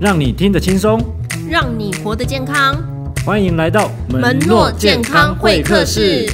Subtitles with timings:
[0.00, 0.98] 让你听得轻松，
[1.46, 2.74] 让你活得健康。
[3.22, 6.26] 欢迎来到门诺健康会客室。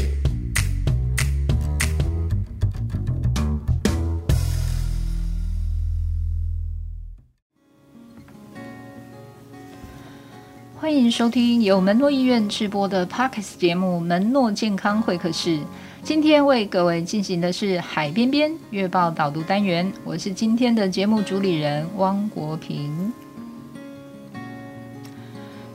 [10.76, 15.58] 欢迎收听由门诺医院直播的 Parkes 节目《门诺健康会客室》。
[16.04, 23.12] 今天为各位进行的是海边边月报导读单元，我是今天的节目主理人汪国平。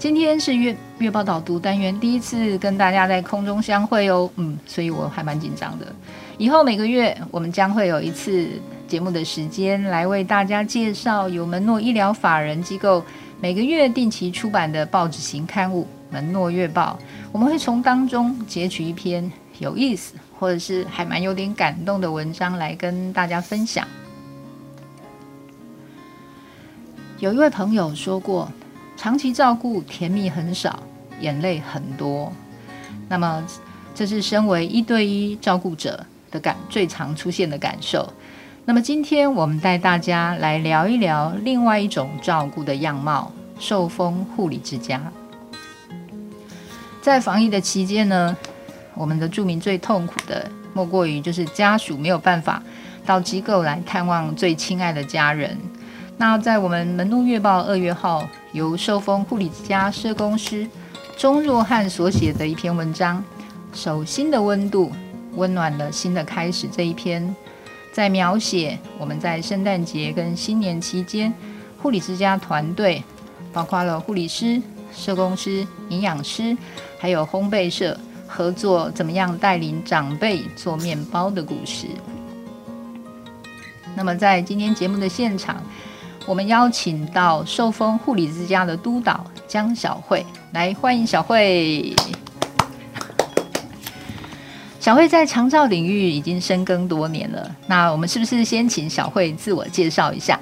[0.01, 5.93] 今天是月月报导读单元第一次跟大家在空中相会哦，嗯，所以我还蛮紧张的。
[6.39, 8.47] 以后每个月我们将会有一次
[8.87, 13.05] 节目的时间来为大家介绍由门诺医疗法人机构
[13.39, 16.97] 每个月定期出版的报纸型刊物《门诺月报》，
[17.31, 23.87] 我们会从当中截取一篇有意思或者是还蛮有点感动的文章来跟大家分享。
[27.19, 28.51] 有一位朋友说过。
[29.01, 30.83] 长期照顾甜蜜很少，
[31.21, 32.31] 眼泪很多。
[33.09, 33.43] 那么，
[33.95, 38.07] 这是身为一对一照顾者的感最常出现的感受。
[38.63, 45.01] 那么，今天我们带大家来聊一聊另外一种照顾的样貌——受封护理之家。
[47.01, 48.37] 在防疫的期间呢，
[48.93, 52.61] 我们的住民最痛苦的，莫过于就是家属没有办法
[53.03, 55.57] 到机构来探望最亲爱的家人。
[56.21, 60.69] 那在我们门路月报二月号，由受封护理之家社工师
[61.17, 63.17] 钟若汉所写的一篇文章
[63.75, 64.91] 《手心的温度，
[65.33, 67.35] 温暖了新的开始》这一篇，
[67.91, 71.33] 在描写我们在圣诞节跟新年期间，
[71.81, 73.03] 护理之家团队
[73.51, 74.61] 包括了护理师、
[74.93, 76.55] 社工师、营养师，
[76.99, 77.97] 还有烘焙社
[78.27, 81.87] 合作，怎么样带领长辈做面包的故事。
[83.95, 85.57] 那么在今天节目的现场。
[86.27, 90.23] 我们邀请到受丰护理之家的督导江小慧
[90.53, 91.93] 来，欢迎小慧。
[94.79, 100.39] 小慧在长照领域已经深耕多年了，那我们是不是先请小慧自我介绍一下？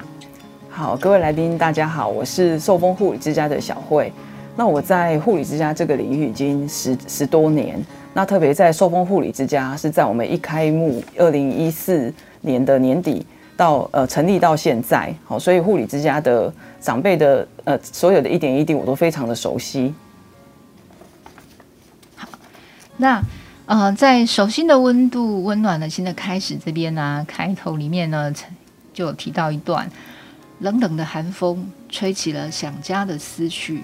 [0.69, 4.11] 好，各位来宾大家好，我是受丰护理之家的小慧。
[4.57, 7.81] 那我在护理之家这个领域已经十十多年，
[8.13, 13.25] 那特别在受丰护理之家是在我们一开幕二零一四年的年底。
[13.59, 19.93] 到呃成立到现在，好，所以护理之家的长辈的呃所有的一点一滴我都非常的熟悉。
[22.15, 22.29] 好，
[22.95, 23.21] 那
[23.65, 28.33] 呃在手心的温度温暖了新的开始这边呢、开头里面呢
[28.93, 29.91] 就有提到一段，
[30.59, 33.83] 冷冷的寒风吹起了想家的思绪，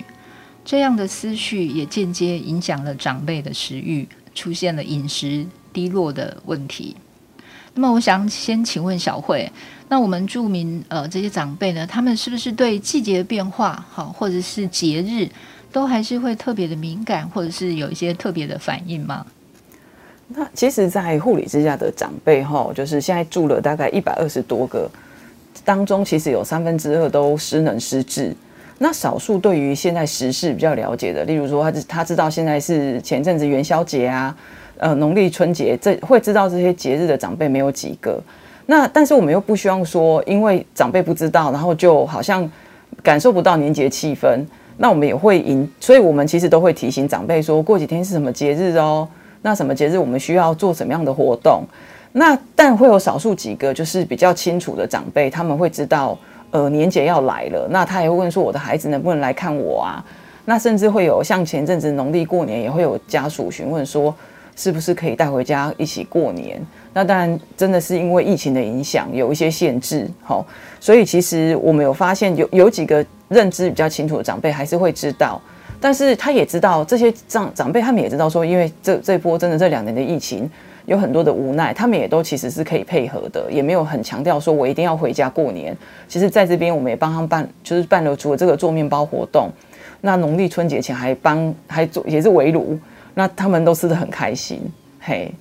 [0.63, 6.95] 这样的思绪也间接影响了长辈的食欲，出现了饮食低落的问题。
[7.77, 9.51] 那么，我想先请问小慧，
[9.89, 15.27] 那我们住民呃这些长辈呢，他们是不是对季节变化，好或者是节日，
[15.73, 19.25] 都还是会特别的敏感，或者是有一些特别的反应吗？
[20.29, 24.89] 那其实，在护理之家的长辈哈，就是现在住了大概一百二十多个，
[25.65, 28.33] 当中其实有三分之二都失能失智。
[28.77, 34.33] 那少数对于现在时事比较了解的，例如说他他知道现在是前阵子元宵节啊。
[34.77, 38.21] 呃，农历春节这会知道这些节日的长辈没有几个，
[38.65, 42.49] 那但是我们又不希望说，因为长辈不知道，然后就好像
[43.01, 44.43] 感受不到年节气氛。
[44.77, 49.07] 那我们也会引，所以我们其实都会提醒长辈说，过几天是什么节日哦。
[49.43, 51.63] 那什么节日我们需要做什么样的活动？
[52.11, 56.17] 那但会有少数几个就是比较清楚的长辈，他们会知道，
[56.51, 60.03] 呃，年节要来了，那他也会问说，我的孩子能不能来看我啊？
[60.43, 64.13] 那甚至会有像前阵子农历过年，也会有家属询问说。
[64.55, 66.61] 是不是可以带回家一起过年？
[66.93, 70.09] 那当然，真的是因为疫情的影响，有一些限制。
[70.23, 70.45] 好，
[70.79, 75.41] 所以其实我们有发现有，有几个认知比较清楚的长辈还是会知道，
[75.81, 80.49] 但是他也知道这些长长辈，他们也知道说，因为这这波真的这两年的疫情
[80.85, 85.75] 有很多的无奈，他们也都其实是可以配合的，也没有很强调说我一定要回家过年。
[86.07, 89.49] 其实在这边我们也帮他们办，就是办了除了这个做面包活动，
[89.99, 92.79] 那农历春节前还帮还做也是围炉。
[93.15, 94.61] 那他们都吃的很开心，
[94.99, 95.33] 嘿，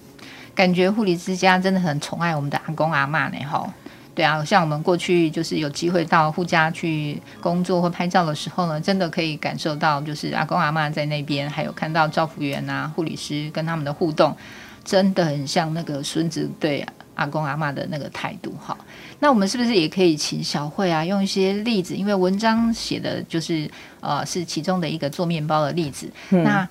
[0.54, 3.68] 感觉护理之家真的很宠爱我们的阿公阿嬷呢，吼，
[4.14, 14.36] 对啊，像我们过去就是有机会到护家去工作或拍照的时候呢，真的可以感受到，就是阿公阿嬷在那边，还有看到照服员啊、护理师跟他们的互动，
[14.84, 16.86] 真的很像那个孙子对
[17.16, 18.78] 阿公阿嬷的那个态度，哈。
[19.18, 23.68] 那我们是不是也可以请小慧啊，用一些例子，因为文章写的就是
[23.98, 26.68] 呃是其中的一个做面包的例子，嗯、那。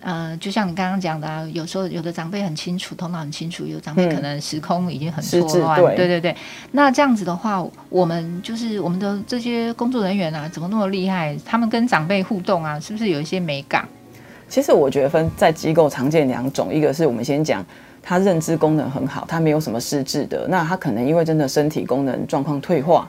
[0.00, 6.36] 呃，就像你刚刚讲的、啊，有时候有的长辈很清楚，头脑很清楚，有长辈可能时空已经很错乱、嗯，对对对。
[6.72, 11.36] 那这样子的话，我们就是我们的这些工作人员啊，怎么那么厉害？
[11.44, 13.88] 他们跟长辈互动啊，是不是有一些美感？
[14.48, 17.64] 其实我觉得分在机构常见两种，一个是我们先讲
[18.00, 23.08] 他认知功能很好，他没有什么失智的，那他可能因为真的身体功能状况退化，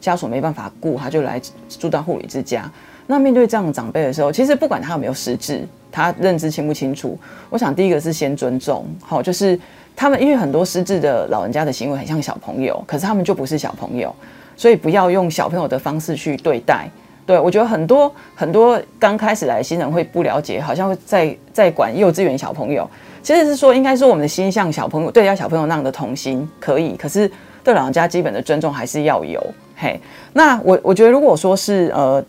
[0.00, 1.38] 家属没办法顾，他就来
[1.68, 2.70] 住到护理之家。
[3.08, 7.18] 那面对这样的长辈的时候，其实不管他有没有失智，他认知清不清楚，
[7.50, 9.58] 我想第一个是先尊重，好，就是
[9.96, 14.14] 他们因为很多失智的老人家的行为很像小朋友，可是他们就不是小朋友，
[14.56, 16.88] 所以不要用小朋友的方式去对待。
[17.26, 22.88] 对，我觉得很多很多刚开始来新人会不了解，好像在在管幼稚园小朋友。
[23.22, 27.30] 其实是说，应该说我们的心像小朋友，对待小朋友那样的童心可以，可是
[27.62, 29.44] 对老人家基本的尊重还是要有。
[29.76, 30.00] 嘿，
[30.32, 32.24] 那我我觉得如果说是呃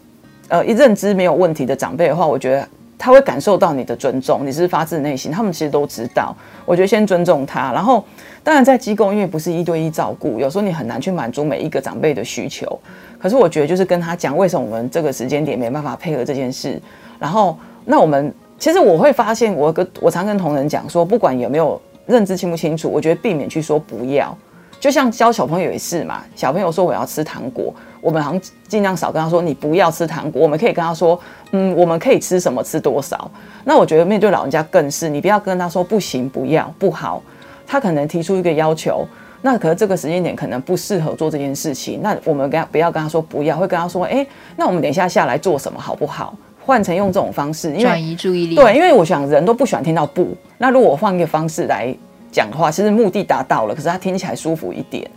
[0.50, 2.68] 呃一认知没有问题的长辈的话，我觉得
[2.98, 6.36] 他会感受到你的尊重，你是发自内心，他们其实都知道。
[6.66, 8.04] 我觉得先尊重他，然后
[8.44, 12.80] 当然在机构，因为不是一对一照顾，有时候你很难去满足每一个长辈的需求。
[13.18, 16.82] 可是我觉得，就是跟他讲为什么我们这个时间点没办法配合这件事。
[17.20, 24.36] 然后，那我们其实我会发现，我跟我常跟同仁讲说，不管有没有认知清不清楚，我觉得避免去说不要。
[24.80, 30.42] 就像教小朋友也是嘛，小朋友说我要吃糖果，我们好像尽量少跟他说你不要吃糖果。
[30.42, 31.20] 我们可以跟他说，
[31.52, 33.30] 嗯，我们可以吃什么，吃多少。
[33.66, 37.22] 那我觉得面对老人家更是，你不要跟他说不行、不要、不好。
[37.68, 39.06] 他可能提出一个要求。
[39.42, 44.28] 那可能这个时间点可能不适合做这件事情，那我们跟他不要跟他说不要，会跟他说，哎、欸，
[44.58, 46.36] 那我们等一下下来做什么好不好？
[46.66, 48.56] 换成用这种方式，因为转移注意力。
[48.56, 50.36] 对，因为我想人都不喜欢听到不。
[50.58, 51.96] 那如果我换一个方式来
[52.32, 55.10] 讲话，其实目的达到了，可是他听起来舒服一点，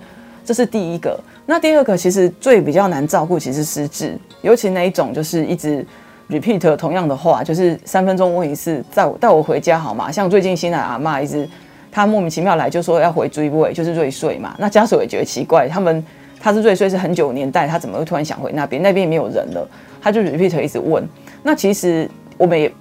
[0.45, 1.19] 这是第一个。
[1.47, 5.85] 那第二个其实最比较难照顾，其实失智，尤其那一种就是一直
[6.29, 10.11] repeat 同样的话，就是三分钟问一次，带我带我回家好吗？
[10.11, 11.49] 像最近新来阿嬷一直。
[11.95, 14.57] 他莫名其妙来就说要回追位，就是瑞穗嘛。
[14.59, 16.03] 那家属也觉得奇怪，他们
[16.41, 18.81] 他是瑞穗是很久年代，他怎么会突然想回那边？
[18.81, 19.69] 那边也没有人了，
[20.01, 21.07] 他就 repeat 一直问。
[21.43, 22.73] 那其实我们也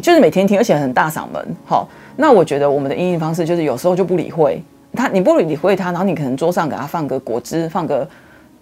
[0.00, 1.56] 就是每天听，而且很大嗓门。
[1.66, 4.62] 好，那我觉得我们的应应方式就是有时候就不理会
[4.94, 8.08] 他，你不理会他，然后你可能桌上给他放个果汁，放个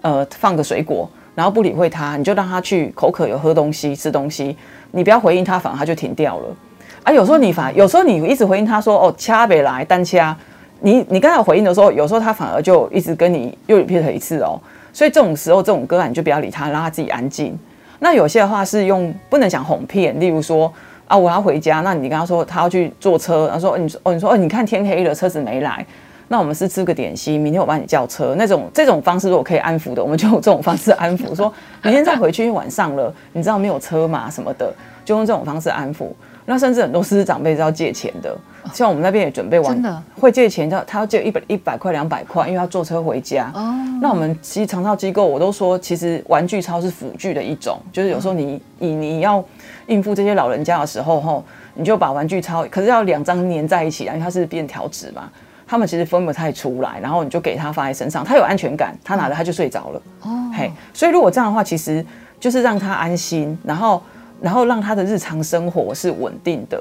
[0.02, 4.56] 呃放个水果，然后不理会他，你就让他去口渴有喝东西吃东西，
[4.92, 6.56] 你不要回应他，反而他就停掉了。
[7.02, 10.36] 啊，有时候你反，有时候你一直回应他说哦，掐别来单掐，
[10.80, 14.60] 你你刚才回应的时候，有时候他反而就一直跟你又 repeat 一次哦，
[14.92, 17.58] 所以这种时候这种个案你就不要理他，让他自己安静。
[17.98, 20.72] 那有些的话是用不能讲哄骗，例如说
[21.10, 25.84] 啊，我要回家，那你跟他说他要去坐车，他说你说哦，你说哦，你看天黑了，车子没来，
[26.28, 31.52] 那我们是吃个点心，明天我帮你叫车，那种这种方式如果可以安抚的，我们就用这种方式安抚，说
[31.82, 34.72] 明天再回去，因为晚上了，你知道没有车嘛什么的，
[35.04, 36.06] 就用这种方式安抚。
[36.46, 38.36] 那甚至很多失智长辈是要借钱的，
[38.72, 43.50] 像我们那边也准备完，真的会借钱，他他要借一百一百块两百块，因为他坐车回家。
[43.54, 49.42] 哦，那我们其实长照机构我都说，其实玩具钞是辅具的一种，就是有时候你你你要
[49.86, 55.30] 应付这些老人家的时候，吼，你就把玩具钞，可是要两张粘在一起，因为它是便条纸嘛，
[55.66, 60.02] 他们其实分不太出来，然后你就给他放在身上，他有安全感，他拿着他就睡着了。
[60.22, 62.04] 哦，嘿，所以如果这样的话，其实
[62.38, 64.02] 就是让他安心，然后。
[64.42, 66.80] 然后让他的日常生活是稳定的。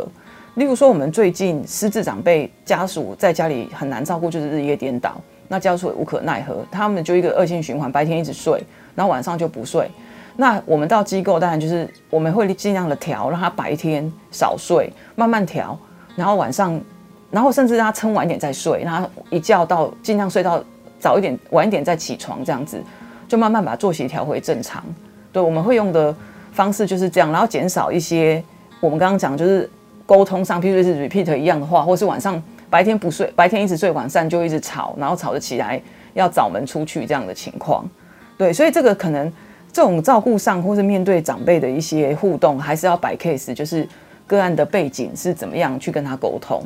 [0.55, 5.15] 例如说，我们最近失智长辈家属在家里很难照顾，就是日夜颠倒，
[5.47, 8.61] 那家属也无可奈何，他们就一个恶性循环，白天一直睡，
[8.93, 9.89] 然后晚上就不睡。
[10.35, 15.77] 那我们到机构，当然就是我们会尽量的调，让他白天少睡，慢慢调，
[16.15, 16.79] 然后晚上，
[17.31, 20.43] 然后甚至让他撑晚一点再睡，然后一觉到尽量睡。
[20.43, 20.61] 到
[20.99, 22.81] 早一点，晚一点再起床，这样子
[23.27, 24.83] 就慢慢把作息调回正常。
[25.31, 26.13] 对，我们会用的。
[26.51, 28.43] 方式就是这样，然后减少一些
[28.81, 29.69] 我们刚刚讲就是
[30.09, 35.79] 沟通上，譬如是 repeat 一样的话，或是晚上白天不睡，白天一直睡，晚上就一直吵，然后吵着起来
[36.15, 37.87] 要找门出去这样的情况。
[38.35, 39.31] 对，所以这个可能
[39.71, 43.87] 这种照顾上，或是面对长辈的一些互动，还是要摆 case，就是
[44.25, 46.63] 个案的背景是怎么样去跟他沟通。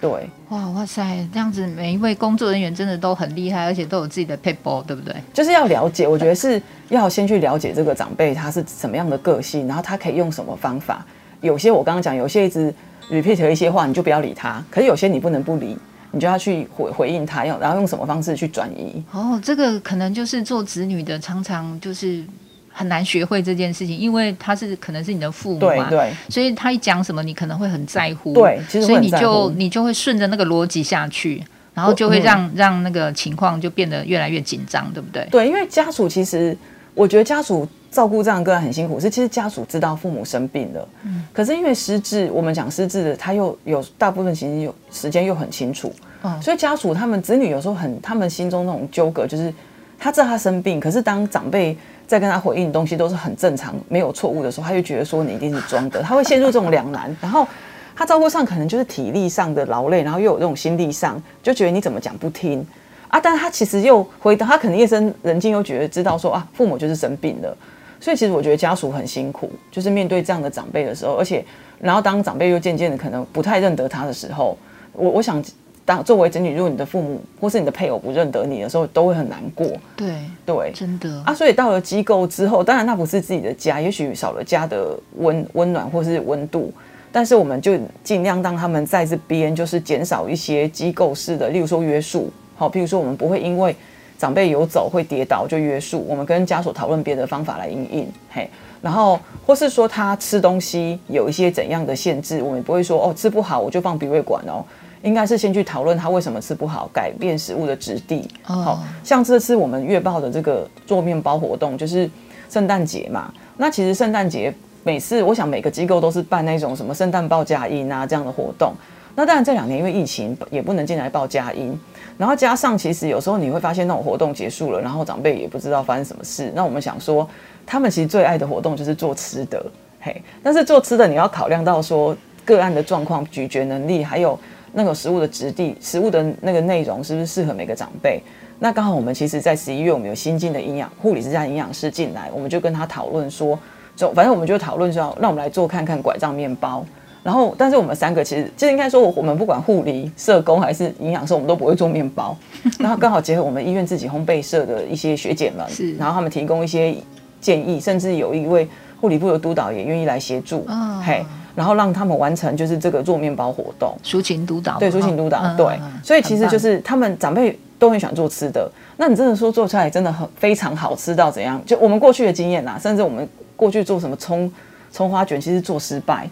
[0.00, 0.08] 对，
[0.50, 5.12] 哇哇塞，这样子每一位工作人员真的都很厉害，而且都有自己的撇步，对不对？
[5.34, 11.04] 就是要了解，我觉得是要先去了解这个长辈他是什么样的个性，然后他可以用什么方法。
[11.40, 12.72] 有些我刚刚讲，有些一直
[13.10, 14.62] repeat 一些话，你就不要理他。
[14.70, 15.76] 可是有些你不能不理，
[16.12, 19.02] 你就要去回回应他，用然后用什么方式去转移。
[19.12, 22.24] 哦，这个可能就是做子女的常常就是。
[22.70, 31.42] 很难学会这件事情，因为他是可能是你的父母嘛，对对，所以他一讲什么，你可能会很在乎，对，其实所以你就你就会顺着那个逻辑下去，
[31.74, 35.26] 然后就会让、嗯、让那个情况就变得越来越紧张，对不对？
[35.28, 36.56] 对，因为家属其实，
[36.94, 45.92] 我觉得家属照顾这样个人很辛苦，是其实家属知道父母生病了，嗯，可是因为失智，我们讲失智的，他又有大部分其实有时间又很清楚，
[46.22, 49.52] 嗯，所以家属他们子女有时候很，他们心中那种纠葛，就是
[49.98, 51.76] 他知道他生病，可是当长辈
[52.06, 57.48] 在跟他回应东西都是很正常、没有错误的时候，他就觉得说你一定是装的，他会陷入这种两难，然后
[57.96, 62.64] 他照顾上可能就是体力上的劳累，然后又有这种心力上，就觉得你怎么讲不听。
[63.08, 67.56] 啊，但是他其实又回答，他可能夜深人静又觉得知道说啊，父母就是生病了。
[68.00, 71.44] 所以其实我觉得家属很辛苦，就是面对这样的长辈的时候，而且，
[71.80, 74.56] 然后当长辈又渐渐的可能不太认得他的时候，
[74.92, 75.42] 我我想
[75.84, 79.66] 当作为子女，如果你的父母或是你的配偶不认得你的时候，都会很难过。
[79.96, 80.14] 对
[80.46, 81.34] 对，真的啊。
[81.34, 86.72] 所以到了机构之后，当然那不是自己的家，也许少了家的温温暖或是温度，
[87.10, 92.30] 但是我们就尽量让他们在这边就是减少一些机构式的，例如说约束。
[92.54, 93.74] 好，譬如说我们不会因为。
[94.18, 98.50] 长辈有走会跌倒就约束，我们跟家属讨论别的方法来应应，嘿，
[98.82, 104.64] 然后或是说他吃东西有一些怎样的限制，我们也不会说哦吃不好我就放鼻胃管哦，
[105.02, 108.28] 应该是先去讨论他为什么吃不好，改变食物的质地。
[108.42, 112.10] 好、哦、像这次我们月报的这个做面包活动，就是
[112.50, 118.72] 圣诞节嘛，那其实圣诞节每次我想每个机构都是办那种什么圣诞报佳音啊这样的活动，
[119.14, 121.78] 那当然这两年因为疫情也不能进来报佳音。
[122.18, 126.52] 然后加上，其实有时候你会发现那种活动结束了，然后长辈也不知道发生什么事。
[126.54, 127.26] 那我们想说，
[127.64, 129.64] 他们其实最爱的活动就是做吃的，
[130.00, 130.20] 嘿。
[130.42, 134.36] 但是做吃的你要考量到说个案的状况、咀嚼能力，还有
[134.72, 138.20] 那个食物的质地、食物的那个内容是不是适合每个长辈。
[138.58, 143.56] 那刚好我们其实，在十一月我们有新进的营养护理之家营养师进来，我们就跟他讨论说，
[143.94, 146.84] 就反正我们就讨论说，让我们来做看看拐杖面包。
[147.22, 152.36] 然后，但是我们三个其实就应该说，我们不管护理、社工还是营养师，我们都不会做面包。
[152.78, 156.94] 然后刚好结合我们医院自己烘焙社的一些学姐们，是，然后他们提供一些
[157.40, 158.66] 建议，甚至有一位
[159.00, 163.94] 护理部的督导也愿意来协助，哦、嘿，然后让他们完成就是这个做面包活动。
[164.02, 168.70] 抒情督导，对，抒情督导，哦、对、嗯，所以其实就是他们长辈都很喜欢做吃的。
[168.96, 171.60] 那你真的说做出来真的很非常好吃到怎样？
[171.66, 174.50] 就我们过去的经验呐，甚至我们过去做什么葱。
[174.90, 176.28] 葱花卷其实做失败，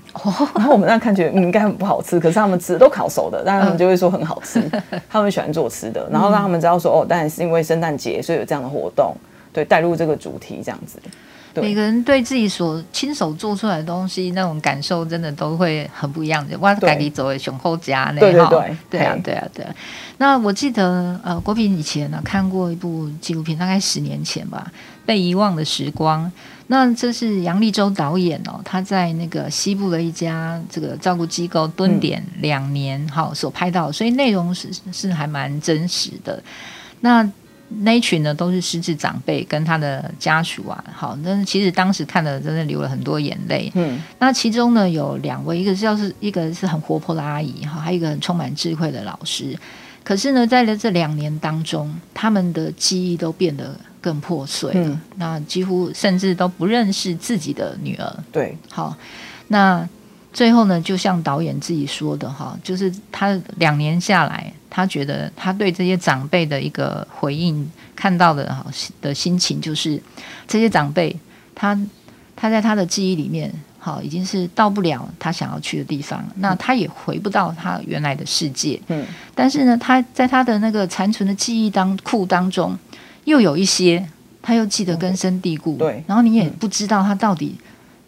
[0.55, 4.63] 然后我们那看觉得应该很不好吃，可是他们吃的都烤熟的，但他们就会说很好吃。
[5.09, 9.15] 他们喜欢做吃的，然后让他们知道说哦，当然是因为圣诞节，所以有这样的活动，
[9.53, 10.99] 对，带入这个主题这样子。
[11.59, 16.59] 每个人对自己所亲手做出来的东西那种感受，真的都会很不一样的。
[16.59, 19.75] 哇赶紧走回雄厚家那，对对对，对啊对啊对啊。
[20.19, 24.67] 那我记得呃，国平以前呢看过一部纪录片，大概十年前吧，
[25.07, 26.25] 《被遗忘的时光》。
[26.69, 36.43] 那这是杨力州导演哦，他在那个西部的一家这个照顾机构蹲点两年，好、嗯、所拍到，所以内容是是还蛮真实的。
[37.01, 37.29] 那
[37.69, 43.71] 那一群呢都是失智长辈跟他的家属啊，好，那其实当时看了真的流了很多眼泪。
[43.75, 49.57] 嗯，那其中呢有两位，一个是要是一个是很活泼的阿姨哈，还有一个很充满智慧的老师。
[50.03, 58.17] 可是呢，在这两年当中，他们的记忆都变得更破碎了，嗯，那几乎甚至都不认识自己的女儿。
[58.31, 58.97] 对，好，
[59.49, 59.85] 那
[60.33, 68.65] 最后呢，就像导演自己说的哈，就是他两年下来，他觉得他对这些长辈的一个回应，看到的哈
[69.01, 70.01] 的心情，就是
[70.47, 71.19] 这些长辈，
[71.53, 71.77] 他
[72.37, 73.53] 他在他的记忆里面。
[73.79, 78.81] 好，已经是到不了他想要去的地方，那他也回不到他原来的世界。
[78.89, 82.77] 嗯，但是呢，他在他的那个残存的记忆当库当中，
[83.27, 84.09] 又有一些
[84.43, 85.77] 他又记得根深蒂固。
[85.77, 87.55] 对，然后你也不知道他到底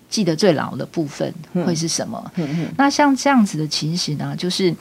[0.08, 1.32] 记得最牢的部分
[1.66, 2.32] 会是什么。
[2.36, 2.68] 嗯嗯。
[2.78, 4.74] 那像这样子的情形呢，就是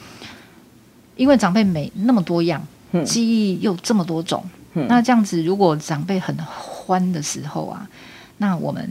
[1.18, 2.66] 因为长辈没那么多样，
[3.06, 4.44] 记忆又这么多种。
[4.74, 7.88] 那这样子，如果长辈很欢的时候啊，
[8.38, 8.90] 那我们。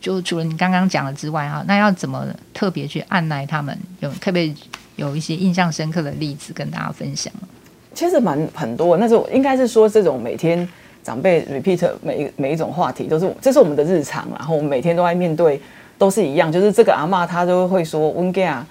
[0.00, 3.76] 就除了你刚刚讲的之外哈，那要怎么特别去按捺他们？
[4.00, 4.54] 有特别
[4.94, 7.32] 有一些印象深刻的例子跟大家分享？
[7.96, 10.68] 其实蛮很多，那是应该是说这种每天
[11.02, 15.58] 长辈 repeat 每一每一种话题都是这是我们的日常，然后我们每天都在面对，
[15.96, 18.64] 都是一样，就是这个阿嬷她都会说温家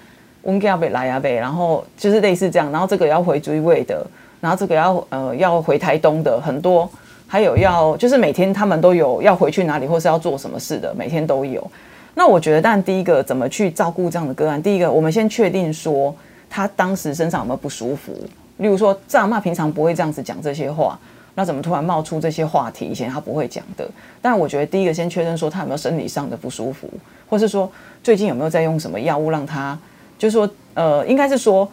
[0.44, 4.06] 温家北来啊北，然后就是类似这样，然后这个要回追位的，
[4.40, 6.88] 然后这个要呃要回台东的很多。
[7.28, 11.68] 还有要就是每天他们都有要回去哪里或是要做什么事的，每天都有。
[12.14, 14.62] 那我觉得，但第一个怎么去照顾这样的个案？
[14.62, 16.14] 第一个，我们先确定说
[16.48, 18.12] 他当时身上有没有不舒服。
[18.58, 20.98] 例如说，这阿嬷平常不会这样子讲这些话，
[21.34, 22.86] 那怎么突然冒出这些话题？
[22.86, 23.88] 以前他不会讲的。
[24.20, 26.88] 但我觉得，第一个先确认说他有没有生理上的不舒服，
[27.28, 27.70] 或是说
[28.02, 29.78] 最近有没有在用什么药物让他，
[30.18, 31.68] 就是说，呃，应该是说。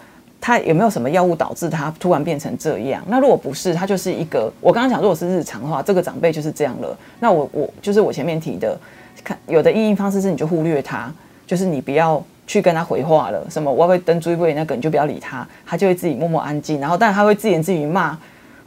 [0.45, 3.01] 他有没有什么药物导致他突然变成这样？
[3.07, 6.97] 那如果不是，他就是一个我刚刚讲，如果是日常的话，这个长辈就是这样了。
[7.21, 8.77] 那我我就是我前面提的，
[9.23, 11.09] 看有的因应方式是你就忽略他，
[11.47, 13.45] 就是你不要去跟他回话了。
[13.49, 16.79] 什么我会登追位那个你就不要理他，他就会自己默默安静。
[16.79, 18.17] 然后但他会自言自语骂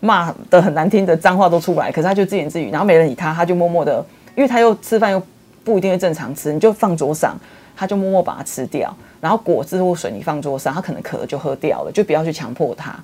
[0.01, 4.05] 骂的很难听的脏话都出来，可是他就自言自语，然后没人理他，他就默默的，
[4.35, 5.23] 因为他又吃饭又
[5.65, 7.37] 不一定会正常吃，你就放桌上，
[7.77, 8.95] 他就默默把它吃掉。
[9.21, 12.95] 然后果汁或水你放桌上，他可能渴了就喝掉了，就不要去强迫他。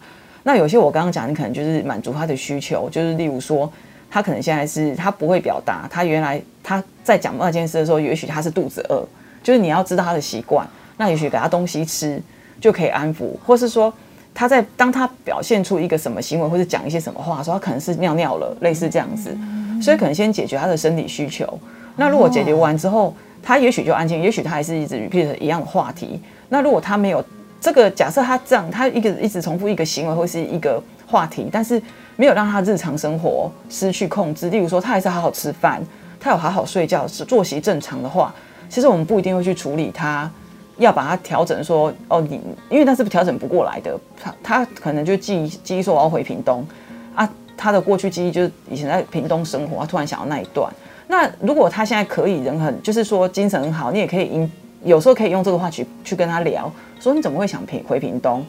[0.45, 3.73] 那有些我刚刚讲，你可能就是满足他的需求，就是例如说，
[4.11, 9.03] 他可能现在是他不会表达，他原来他在讲那件事的时候，也许他是肚子饿，
[9.43, 12.21] 就是你要知道他的习惯，那也许给他东西吃
[12.61, 13.93] 就可以安抚，或是说
[14.35, 19.37] 他在当他表现出一个什么行为或是讲一些什么话的时候，他可能是尿尿了，类似这样子，
[19.83, 21.59] 所以可能先解决他的生理需求。
[21.97, 26.21] 那如果解决完之后，他也许就安静，也许他还是一直 repeat 一样的话题。
[26.49, 27.23] 那如果他没有
[27.61, 31.83] 这个假设，他这样，他一个一直重复一个行为或是一个话题，但是
[32.17, 34.49] 没有让他日常生活失去控制。
[34.49, 35.83] 例如说，他还是好好吃饭，
[36.21, 38.35] 他有好好睡觉，是作息正常的话，
[38.73, 40.31] 其实我们不一定会去处理他，
[40.79, 44.01] 要把他调整说哦，你因为那是调整不过来的。
[44.19, 46.67] 他他可能就记忆记忆说我要回屏东
[47.15, 50.73] 啊，他的过去记忆就是以前在屏东生活，他突然想要那一段。
[51.07, 54.51] 那如果他现在可以人很，就是说精神很好，你也可以因
[54.83, 58.43] 有时候可以用这个话去去跟他聊，说你怎么会想平回屏东？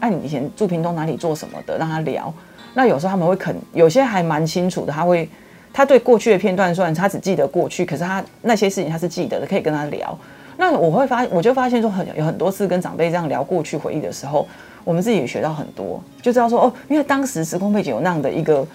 [0.00, 1.78] 那、你以前住屏东哪里做什么的？
[1.78, 2.34] 让他聊。
[2.74, 5.28] 那有时候他们会肯，有些还蛮清楚的，他会
[5.72, 10.16] 他对过去的片段，虽然他只记得过去，可是他那些事情他是记得的，可以跟他聊。
[10.56, 14.46] 那我会发，我就发现说很有很多次跟长辈这样聊过去回忆的时候，
[14.84, 18.66] 我们自己也学到很多，就知道说哦，因为当时时空背景有那样的一个。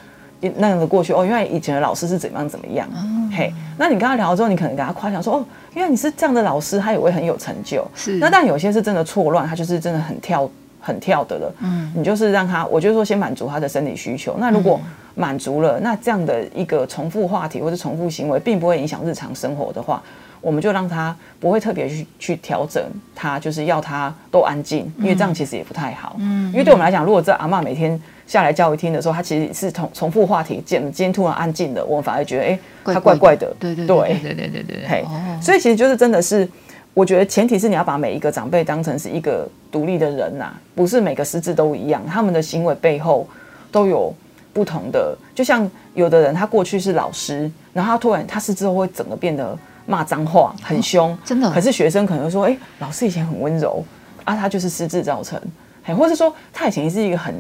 [0.58, 7.88] 那样的过去哦，因为以前的老师是怎么样怎么样，嗯、嘿，那你跟他聊之后，你可能给他夸奖说哦，因为你是这样的老师，他也会很有成就。
[7.96, 10.50] 是，那但有些是真的错乱，他就是真的很跳
[10.84, 11.56] 很跳的了。
[11.62, 14.36] 嗯，你就是让他，我就说先满足他的生理需求。
[14.38, 14.80] 那如果
[15.16, 20.04] 满足了，那这样的一个重复话题或者重复行为，并不会影响日常生活的话，
[20.42, 22.84] 我们就让他不会特别去去调整
[23.16, 26.18] 他，就是要他都安静，因为这样其实也不太好。
[26.20, 28.00] 嗯，因为对我们来讲，如果这阿嬷每天。
[28.26, 32.48] 下来教育厅的时候，他其实是重重复话题，见今天突然安静了，我们反而觉得，哎、
[32.86, 33.54] 欸，他怪怪的。
[33.60, 34.88] 对对对对对对对对。
[34.88, 35.06] 嘿，
[35.42, 36.48] 所以其实就是真的是，
[36.94, 43.28] 我觉得前提是你要把每一个长辈当成是一个独立的人呐、啊，不是每个失智都一样，他们的行为背后
[43.72, 44.14] 都有
[44.54, 45.18] 不同的。
[45.34, 51.50] 就像有的人，他过去是老师，然后他突然他失智后会整个变得骂脏话，很凶、哦，真的。
[51.52, 53.84] 可是学生可能说，哎、欸，老师以前很温柔
[54.24, 55.42] 啊，他就是失智造成，
[55.86, 57.34] 哎，或者说他以前是一个很。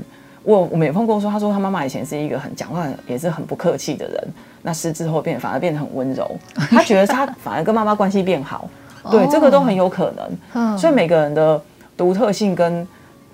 [0.46, 4.28] 我我们也碰过说，他说他妈妈以前是一个很讲话也是很不客气的人，
[4.62, 6.30] 那失智后变反而变得很温柔，
[6.70, 8.70] 他觉得他反而跟妈妈关系变好，
[9.12, 10.38] 对，这个都很有可能。
[10.54, 11.62] 嗯所以每个人的
[11.96, 12.88] 独特性跟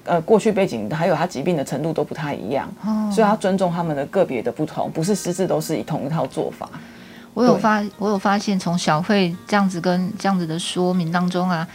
[0.03, 2.67] 呃过去背景还有他疾病的程度都不太一样，
[3.11, 6.69] 所以要尊重他们的个别的不同，不是私自都是以同一套做法。
[7.33, 11.65] 我有发我有发现，从小慧这样子跟这样子的说明当中啊，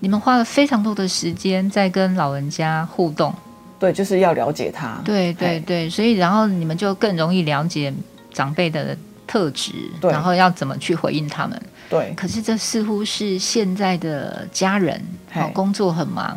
[0.00, 3.32] 你们花了非常多的时间在跟老人家互动。
[3.78, 4.98] 对，就是要了解他。
[5.04, 7.94] 对对对，所以然后你们就更容易了解
[8.32, 11.62] 长辈的特质，然后要怎么去回应他们。
[11.88, 12.12] 对。
[12.16, 16.36] 可是这似乎是现在的家人，好，工作很忙，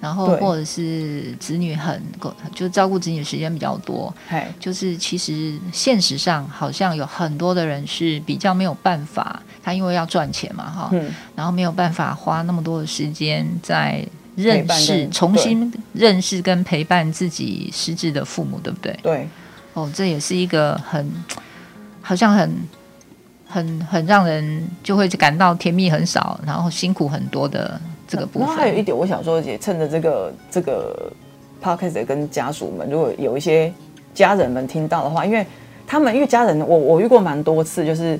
[0.00, 2.02] 然后或者是子女很，
[2.54, 4.12] 就照顾子女的时间比较多。
[4.58, 14.06] 就是其实现实上好像有很多的人是比较没有办法，他因为要赚钱嘛，哈，嗯，然后没有办法花那么多的时间在。
[14.36, 18.98] 认识，重新认识跟陪伴自己失智的父母，对不对？
[19.02, 19.28] 对，
[19.74, 21.12] 哦，这也是一个很，
[22.00, 22.50] 好像很、
[23.50, 28.48] 很、很让人就会感到甜蜜很少，然后辛苦很多的这个部分。
[28.56, 31.12] 还有一点，我想说，也趁着这个这个
[31.62, 33.72] podcast 跟家属们，如果有一些
[34.14, 35.44] 家人们听到的话，因为
[35.86, 38.18] 他们因为家人，我我遇过蛮多次，就是。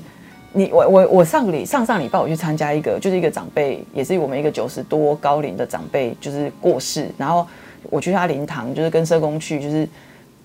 [0.53, 7.47] 你我我我上礼上上礼拜我去参加一个，就是一个长辈，也是我们一个九十多高龄的长辈，就是过世，然后
[7.83, 9.87] 我去他灵堂，就是跟社工去，就是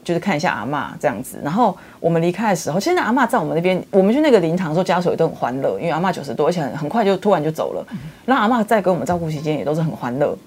[0.07, 1.37] 就是看一下阿嬷这样子。
[1.43, 7.85] 然后我们离开的时候，其实阿嬷在我们那边，我们去那个灵堂的时候，家属也都很欢乐，因为阿嬷九十多，而且很快就突然就走了。
[8.25, 10.39] 那阿嬷在给我们照顾期间也都是很欢乐，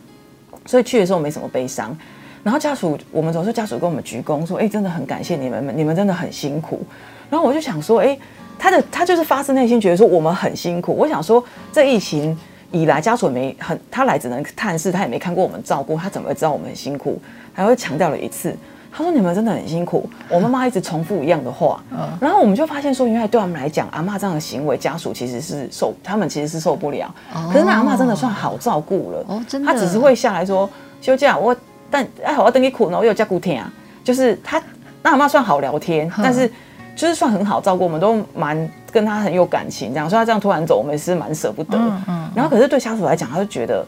[0.65, 1.95] 所以去的时候没什么悲伤。
[2.41, 6.81] 然后家属，我们总是家属跟我们鞠躬说：“哎、真的很感谢你们，你们真的很辛苦。”
[7.29, 8.17] 然后我就想说：“哎、”
[8.57, 10.93] 他的他就是发自内心觉得说我们很辛苦。
[10.93, 11.43] 我想说，
[11.73, 12.37] 这疫情
[12.71, 17.21] 以来，家属没很，他来只能探视，他也没看过我们照顾，他怎么会知道我们很辛苦？
[17.53, 18.55] 还会强调了一次，
[18.99, 20.09] 他说你们真的很辛苦。
[20.27, 21.81] 我妈妈一直重复一样的话，
[22.19, 27.09] 然后我们就发现说，原来对他们来讲，阿嬷这样的行为，家属其实是受，他们其实是受不了。
[27.53, 31.55] 可是那阿嬷真的算好照顾了哦，真的，他只是会下来说休假，我
[31.89, 33.71] 但哎，我要等你苦，呢，我有加骨甜啊，
[34.03, 34.61] 就是他
[35.01, 36.51] 那阿嬷算好聊天，但是
[36.93, 41.77] 就是算很好照顾，我们都蛮跟他很有感情，这样，所以他这样突然走，我们也是蛮舍不得。
[41.77, 42.29] 嗯嗯。
[42.35, 43.85] 然后可是对家属来讲，他就觉得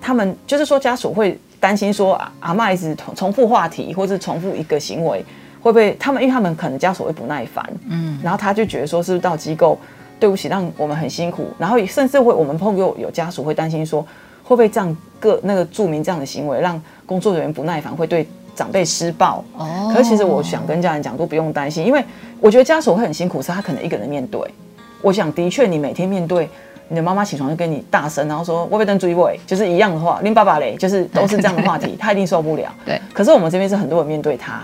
[0.00, 5.24] 他们就是说家属会担心说阿嬷一直重重复话题，或是重复一个行为，
[5.62, 9.78] 会不会他们因为他们可能家属会不耐烦，嗯，然后他就觉得说是不是到机构。
[10.20, 11.48] 对不起，让我们很辛苦。
[11.58, 14.00] 然后甚至会，我们碰过有家属会担心说，
[14.44, 19.44] 会不会这样个那个住民这样的行为，让工作人员不耐烦，会对长辈施暴。
[19.58, 19.92] 哦。
[19.92, 22.02] 可是其实我想跟家人讲，都不用担心，因为
[22.40, 24.40] 我觉得家属会很辛苦，是他可能一个人面对。
[25.02, 26.48] 我想的确，你每天面对
[26.88, 32.72] 你的妈妈起床就跟你大声，然后说“我被登追尾”，就是一样的话，“拎爸爸嘞”，就是都是这样的话题，他一定受不了。
[32.84, 33.00] 对。
[33.12, 34.60] 可是我们这边是很多人面对他。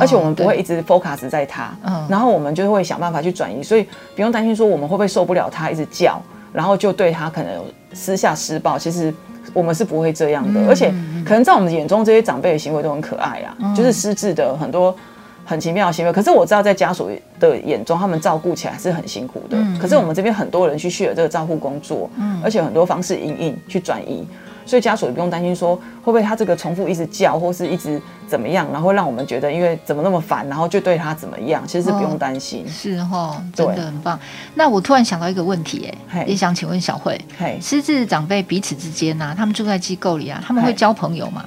[0.00, 1.70] 而且我们不会一直 focus 在他，
[2.08, 6.18] 然后我们就会想办法去转移，所以不用担心说我们会不会受不了他一直叫，
[6.54, 8.78] 然后就对他可能私下施暴。
[8.78, 9.12] 其实
[9.52, 10.90] 我们是不会这样的，而且
[11.22, 14.96] 可能在我们眼中这些长辈的行为都很可爱啊，就是失智的很多
[15.44, 16.12] 很奇妙的行为。
[16.12, 19.56] 可是我知道在家属的眼中，他们照顾起来是很辛苦的。
[19.80, 24.26] 可是我们这边很多人去续了这个照护工作，嗯而且很多方式隐隐去转移。
[24.66, 32.64] 所以家属也不用担心说会不会他这个重复一直叫或是一直怎么样，然后让我们觉得因为怎么那么烦，然后就对他怎么样，其实是不用担心。
[32.64, 34.18] 哦是哦，真的很棒。
[34.54, 37.22] 那我突然想到一个问题，哎，也想请问小慧，
[37.60, 41.44] 失智长辈彼此之间呢、啊，他们住在机构里啊，他们会交朋友吗？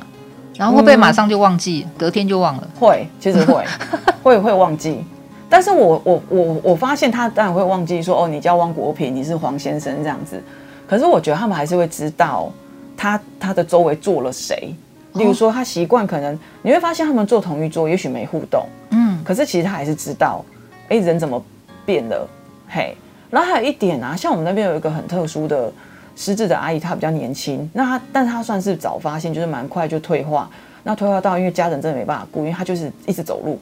[0.58, 2.68] 然后会不会马上就忘记，隔天就忘了？
[2.80, 3.64] 会，其实会，
[4.24, 5.04] 会会忘记。
[5.50, 10.42] 但是我我我我发现他当然会忘记说哦，你叫汪国平，你是黄先生这样子。
[10.88, 12.52] 可是我觉得他们还是会知道。
[13.00, 14.74] 他他的周围坐了谁？
[15.14, 20.44] 例如说，他习惯可能你会发现他们坐同一桌，也许没互动，嗯，可是其实他还是知道，
[20.90, 21.40] 哎，人怎么
[21.86, 22.28] 变了？
[22.68, 22.98] 嘿，
[23.30, 25.72] 然后还有一点啊，像我们那边有一个很特殊的
[26.18, 30.50] 失智的阿姨，她比较年轻，那她但她算是早发现，就是蛮快就退化，
[30.84, 33.58] 那退化到因为家人真的没办法顾，因为她就是一直走路。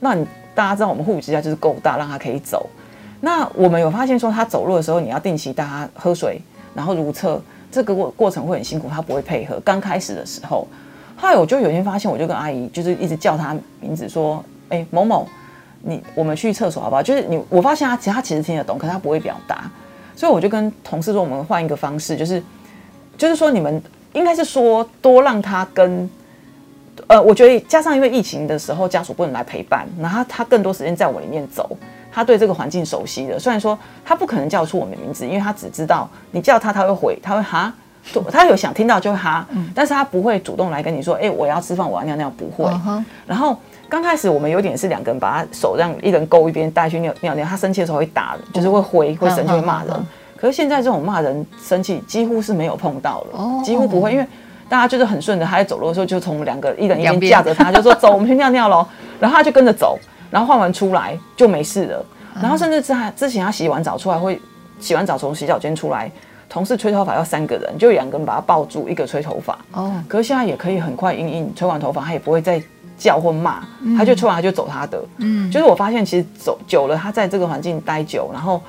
[0.00, 2.68] 那你大家知道我们护理之家就是够大，让她可以走。
[3.20, 6.42] 那我们有发现说，她走路的时候，你要定期带她喝水，
[6.74, 7.40] 然后如厕。
[7.72, 9.60] 这个过过程会很辛苦，她不会配合。
[9.60, 10.66] 刚开始的时候，
[11.16, 15.24] 后来我就有一天发现，我就跟阿姨就是一直叫她名字，说：“哎，某某，
[15.82, 19.70] 你我们去厕所好不好？”就是你，我发现她其实她其实听得懂，可是她不会表达。
[20.20, 22.42] 所以我就跟同事说，我们换一个方式，就是
[23.16, 26.10] 就是说你们应该是说多让他跟
[27.06, 31.74] 呃，我觉得加上因为疫情的时候家属不能来陪伴，然后他，他更多时间在我里面走。
[32.12, 37.72] 他对这个环境熟悉的，虽然说他不可能叫出我们的名字，因为他只知道你叫他，他会回，他会哈，
[38.30, 42.70] 他有想听到就会哈，嗯、但是他不会主动来跟你说，哎、欸，我要吃饭，我要尿尿，不会。
[42.70, 43.02] Uh-huh.
[43.26, 43.56] 然后
[43.90, 49.92] 刚开始我们有点是两个人把他手让一人勾一边带去尿尿尿，他生气的时候会打，就是会挥，会生气会骂人。
[49.92, 50.40] Uh-huh.
[50.40, 53.64] 可是现在这种骂人生气几乎是没有碰到了，uh-huh.
[53.64, 54.24] 几乎不会，因为
[54.68, 58.86] 大家就是很顺的，他在走路的时候就从两个一人一边架着他，就说走，我们去尿尿喽，
[59.18, 59.98] 然后他就跟着走。
[60.30, 62.06] 然后换完出来就没事了，
[62.40, 64.40] 然后甚至之之前他洗完澡出来会
[64.78, 66.08] 洗完澡从洗澡间出来，
[66.48, 69.58] 同事吹头发要三个人，就两个人把他抱住，一个吹头发。
[69.72, 72.62] 哦，可是现在也可以很快，因因吹完头发他也不会再
[73.00, 75.02] 叫或骂，他就吹完他就走他的。
[75.16, 78.62] 嗯，就是我发现其实走久了，他在这个环境待久，然后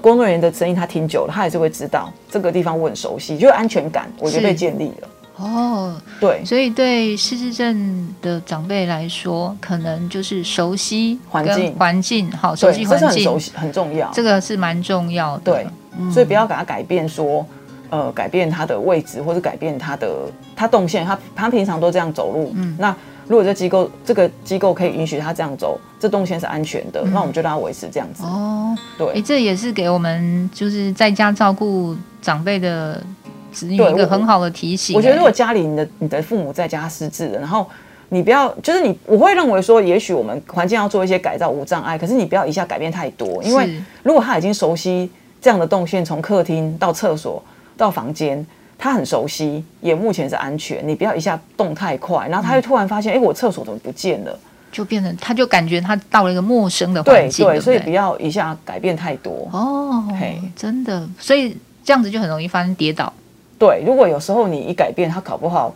[0.00, 5.08] 工作人员的声音他听久了，他也是会知道这个地方我很熟悉，就是安全感我觉得被建立了。
[5.36, 15.52] 哦，对，所以对失智症的长辈来说，可能就是熟悉环境，环境好，熟悉环境，这是很熟悉很重要，这个是蛮重要的。
[15.52, 15.66] 对，
[15.98, 17.46] 嗯、所以不要给他改变说，
[17.90, 20.08] 呃，改变他的位置，或者改变他的
[20.56, 22.52] 他动线，他他平常都这样走路。
[22.56, 22.96] 嗯，那
[23.28, 28.22] 如果这机构这个机构可以允许他这样走，这动线是安全的，嗯、那我们就让他维持这样子。
[28.24, 33.02] 哦，对，哎，这也是给我们就是在家照顾长辈的。
[33.52, 34.98] 子女一个很好的提醒，欸我。
[34.98, 37.66] 我觉得如果家里你的你的父母在家失智了，然后
[38.10, 45.10] 你不要就是你，我会认为说，也许我们环境要做一些改造，无障碍，可是你不要一下改变太多，因为如果他已经熟悉
[45.40, 47.42] 这样的动线，从客厅到厕所
[47.78, 48.46] 到房间，
[48.78, 54.38] 他很熟悉，也目前是安全，你不要一下动太快，然后他就突然发现，哎、嗯欸，我厕所怎么不见了？
[54.72, 60.04] 就变成他就感觉他到了一个陌生的环境，对，对，所以不要一下改变太多哦。
[60.20, 63.10] 嘿，真的，所以这样子就很容易发生跌倒。
[63.58, 65.74] 对，如果有时候你一改变，他搞不好，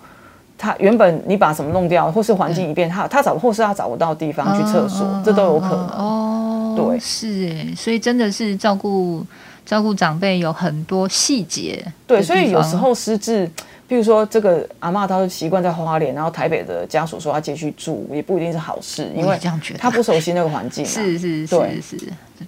[0.59, 5.87] 他原本你把什么弄掉，或是环境一变，他他找或是他找不到地方去厕所，这都有可能。
[5.97, 9.25] 哦，对，是哎，所以真的是照顾
[9.71, 11.81] 照顾长辈有很多细节。
[12.05, 13.49] 对，所以有时候失智，
[13.87, 20.83] 比如说这个阿嬷，她是习惯在花莲，然后台北的家属说她接去住，也不一定是好事，因为这样觉得，他不熟悉那个环境。
[20.85, 21.97] 是是是是，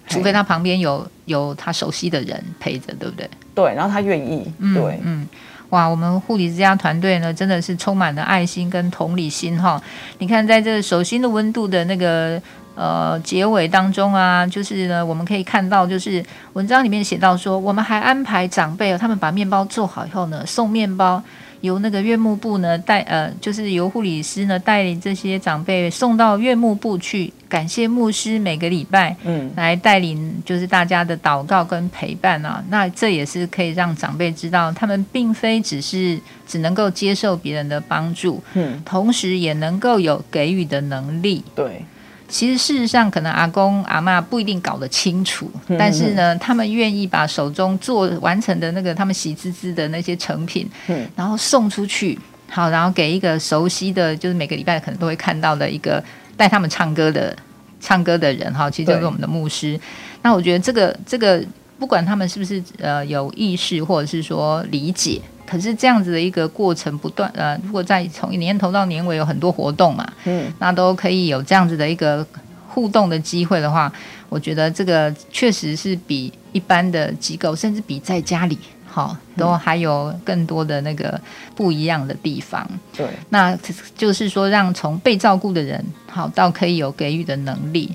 [0.09, 3.31] 除非她旁边有有她熟悉的人陪着，对不对？
[3.55, 5.25] 对，然后她愿意，对，嗯，
[5.69, 9.81] 哇，我们护理之家团队呢，真的是充满了爱心跟同理心哈。
[10.19, 12.43] 你看，在这个手心的温度的那个
[12.75, 21.23] 呃结尾当中啊，就是呢，我们可以看到，就是文章里面写到说，我们还安排长辈，他们把面包做好以后呢，送面包。
[21.63, 32.61] 由那个院牧部呢带呃，就是由护理师呢带领这些长辈送到院牧部去，感谢牧师每个礼拜嗯来带领，就是大家的祷告跟陪伴啊。
[32.69, 41.85] 那这也是可以让长辈知道，他们并非只是只能够接受别人的帮助，嗯，同时也能够有给予的能力，对。
[42.33, 52.19] 其实事实上，可能阿公阿嬷不一定搞得清楚，嗯、但是呢，他们愿意把手中做完成的那个他们喜滋滋的那些成品，嗯，然后送出去，
[52.49, 56.03] 好，然后给一个熟悉的，就是每个礼拜可能都会看到的一个
[56.35, 57.37] 带他们唱歌的
[57.83, 59.79] 唱歌的人，哈，其实就是我们的牧师。
[60.23, 61.45] 那我觉得这个这个，
[61.83, 65.21] 不管他们是不是呃有意识或者是说理解。
[65.45, 72.25] 可是这样子的一个过程不断，呃，如果在从年头到年尾有很多活动嘛，嗯，那都可以有这样子的一个
[72.69, 73.93] 互动的机会的话，
[74.29, 81.21] 我觉得这个确实是比一般的机构，甚至比在家里，好，都还有更多的那个
[81.57, 82.65] 不一样的地方。
[82.97, 83.59] 对，那
[83.99, 87.93] 就是说，让从被照顾的人，好到可以有给予的能力，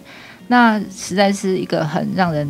[0.50, 2.48] 那实在是一个很让人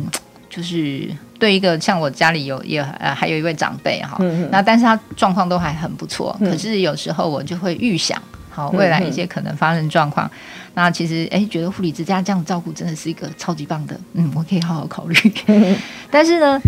[0.58, 1.08] 就是。
[1.38, 10.30] 对一个像我家里有也呃还有一位长辈哈，嗯、那但是他状况都还很不错，嗯、可是有时候我就会预想好未来一些可能发生状况，嗯、
[10.74, 15.16] 那其实哎觉得护理之家这样照顾真的是一个超级棒的，嗯，我可以好好考虑。
[15.46, 15.76] 嗯、
[16.10, 16.60] 但是呢，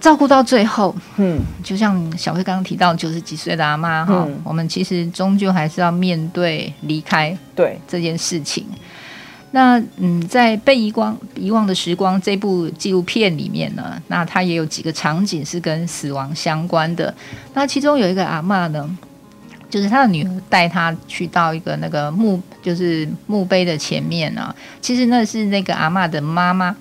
[0.00, 8.64] 照顾到最后，嗯，就像小慧刚刚提到九十几岁的阿妈哈，嗯、我们其实终究还是要面对离开对这件事情。
[9.54, 17.14] 那嗯，在被遗光遗忘的时光这部纪录片里面呢，那它也有几个场景是跟死亡相关的。
[17.54, 18.98] 那其中有一个阿嬷呢，
[19.70, 24.52] 就是他的女儿带他去到一个那个墓，就是墓碑的前面啊。
[24.80, 26.72] 其实那是那个阿嬷的妈妈，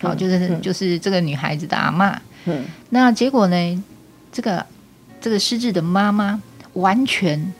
[0.00, 2.18] 好、嗯，就是就是这个女孩子的阿嬷。
[2.46, 2.64] 嗯。
[2.90, 3.84] 那结果呢，
[4.32, 4.66] 这个
[5.20, 7.54] 这个失智的妈妈完全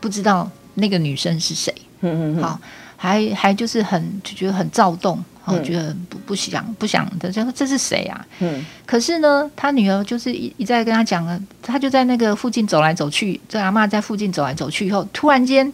[0.00, 1.74] 不知道那个女生是谁。
[2.00, 2.42] 嗯嗯。
[2.42, 2.60] 好。
[3.02, 8.26] 还还就是很就觉得很躁动，我、嗯、觉得不不想不想的，就说这是谁啊？
[8.40, 15.72] 嗯，可是呢，他女儿就是一一再跟他讲了，他就在那个附近走来走去，这阿嬷在附近走来走去以后，突然间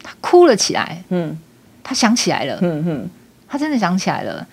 [0.00, 1.36] 他哭了起来，嗯，
[1.82, 3.10] 他想起来了，嗯嗯，
[3.48, 4.46] 他真的想起来了。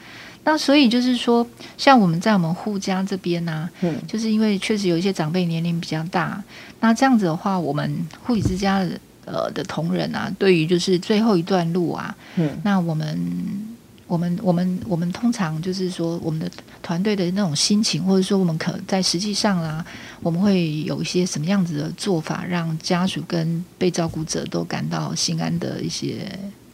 [0.44, 1.46] 那所以就是说，
[1.78, 6.44] 像我们在我们护家这边呢、啊，嗯，就是因为确实有一些长辈年龄比较大，
[6.80, 8.90] 那这样子的话，我们护理之家的。
[9.26, 13.68] 呃的同仁啊，对于就是最后一段路啊，嗯，那我们
[14.08, 16.50] 我们我们我们通常就是说我们的
[16.82, 19.86] 团队的那种心情，或者说我们可在实际上啦，
[20.22, 26.28] 我们会有一些什么样子的做法，让家属跟被照顾者都感到心安的一些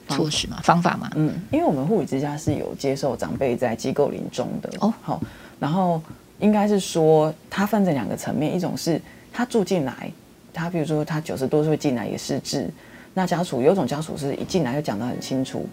[0.07, 5.21] 措施嘛，方法嘛，嗯，因为我们护理之家是有接受长辈在机构临终的哦，好，
[5.59, 6.01] 然后
[6.39, 8.99] 应该是说它分成两个层面，一种是
[9.31, 10.11] 他住进来。
[10.57, 12.69] 他比如说，他九十多岁进来也失智，
[13.13, 15.65] 那家属有种家属是一进来就讲得很清楚，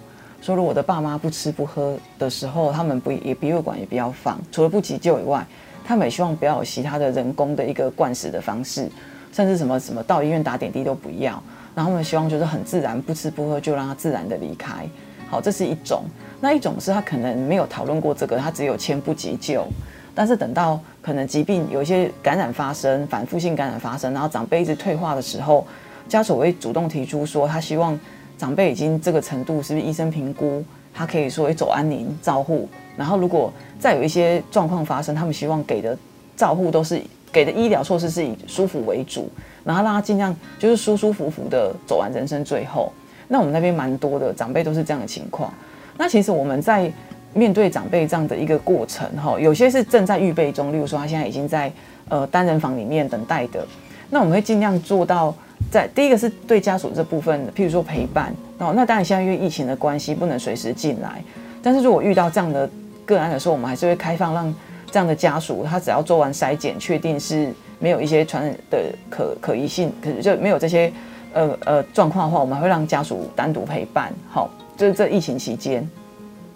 [0.43, 5.45] 说如果我的爸妈不吃不喝的时候，他们不也鼻胃管也不要放，除了不急救以外，
[5.85, 8.89] 他们也希望不要有其他的人工的一个灌食的方式，
[9.33, 11.43] 甚至什么什么到医院打点滴都不要，
[11.75, 14.87] 然后他们希望就是很自然不吃不喝就让他自然的离开。
[15.31, 16.05] 好，这是一种，
[16.41, 19.67] 那一种是他可能没有讨论过这个，他只有签不急救。
[20.15, 25.67] 但是等到可能疾病有一些感染发生，反复性感染发生，然后长辈一直退化的时候，
[26.09, 27.99] 家属会主动提出说，他希望
[28.39, 32.69] 长辈已经这个程度，是不是医生评估，他可以说走安宁照护。
[32.97, 35.99] 然后如果再有一些状况发生，他们希望给的
[36.37, 39.29] 照护都是给的医疗措施是以舒服为主，
[39.65, 42.93] 然后让他尽量就是舒舒服服的走完人生最后。
[43.27, 45.53] 那我们那边蛮多的长辈都是这样的情况。
[45.99, 46.93] 那其实我们在。
[47.35, 51.71] 面对长辈这样的一个过程，哈，有些是正在预备中，例如说他现在已经在
[52.09, 53.67] 呃单人房里面等待的，
[54.11, 55.35] 那我们会尽量做到
[55.71, 61.23] 在第一个是对家属这部分，譬如说陪伴哦，那当然现在因为疫情的关系不能随时进来，
[61.63, 62.71] 但是如果遇到这样的
[63.05, 64.55] 个案的时候，我们还是会开放让
[64.91, 68.79] 这样的家属他只要做完筛检，确定是没有一些传染的
[69.11, 70.93] 可可疑性，可是就没有这些
[71.33, 75.89] 呃呃状况的话，我们会让家属单独陪伴，好，就是这疫情期间。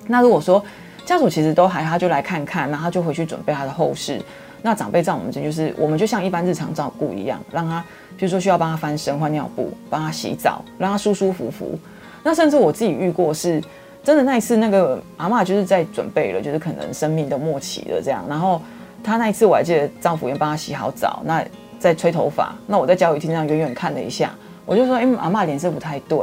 [0.09, 0.61] 那如果说
[1.05, 4.21] 家属其实都还，他就来看看，那他就回去准备他的后事。
[4.61, 7.85] 那长辈在我们这就是，我们就像一般日常照顾一样，让他，
[8.17, 11.79] 比如说需要帮他翻身、换尿布、帮他洗澡，让他舒舒服服。
[12.25, 13.63] 那甚至我自己遇过是，
[14.03, 18.25] 真的那一次那个阿嬷就是在准备了，就是可能生命的末期了这样。
[18.29, 18.61] 然后
[19.05, 21.45] 他那一次我还记得，丈夫也帮他洗好澡，那
[21.79, 22.53] 在吹头发。
[22.67, 24.35] 那我在教育厅上远远看了一下，
[24.67, 26.19] 我就说：“哎、阿嬷脸色不太对。”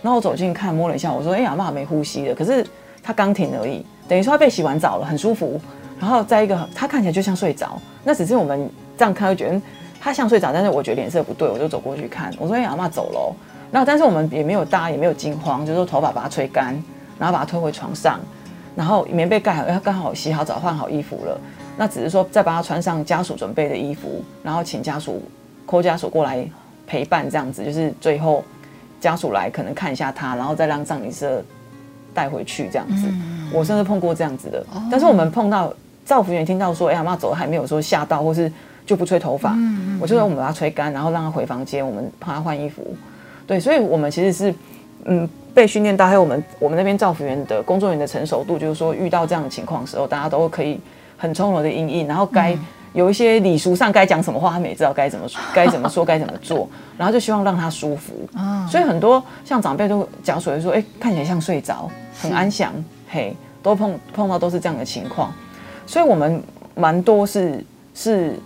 [0.00, 2.64] 然后我走近看摸了一下，我说：“哎、阿嬷没呼吸了。”可是
[3.02, 5.60] 他刚停而已，等于说他被洗完澡了，很舒服。
[6.00, 7.80] 然后再一个，他看起来就像睡着。
[8.04, 9.60] 那只是我们这样看会觉得
[10.00, 12.32] 他像睡着，但是我觉得脸色不对，我就走过去看。
[12.38, 13.36] 我说：“哎、欸，阿妈走了。”
[13.70, 16.74] 那但是我们也没有大，也没有惊慌，就是说头发把它吹干，
[17.18, 18.18] 然后把它推回床上，
[18.74, 21.40] 然后棉被盖好，他刚好洗好澡换好衣服了。
[21.76, 25.22] 那只是说再帮他穿上家属准备的衣服，然后请家属
[25.64, 26.44] 哭家属过来
[26.86, 28.44] 陪伴，这样子就是最后
[29.00, 31.42] 家属来可能看一下他，然后再让葬礼社
[32.14, 33.06] 带回去这样子。
[33.08, 35.72] 嗯、我甚至碰过这样子的，哦、但是我们碰到
[36.04, 38.50] 照服员听到说，哎、欸，阿嬷走还没有说吓到，或是
[38.86, 42.82] 就不吹头发，嗯嗯、我就说我们把它吹干，然后让他回房间，我们帮他换衣服。
[43.46, 44.54] 对，所以我们其实是
[45.04, 50.80] 嗯被训练到，还有我们我们那边照服员的工作人员的成熟度，就是说遇到这样的情况的时候，大家都可以。
[51.18, 52.52] 很从容的应应，然后该
[52.92, 58.12] 有一些礼俗上该讲什么话，他们也知道该怎么 该怎么说，该怎么做，然后就希望让他舒服。
[58.70, 62.72] 所以很多像长辈都讲所谓说，哎，看起来像睡着，很安详，
[63.08, 65.32] 嘿，都碰碰到都是这样的情况。
[65.86, 66.42] 所以我们
[66.74, 68.38] 蛮多是是